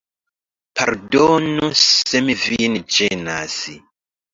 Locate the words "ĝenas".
3.01-3.65